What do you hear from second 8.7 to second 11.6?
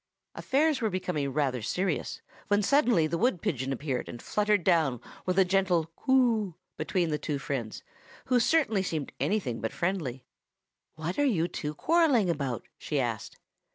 seemed anything but friendly. "What are you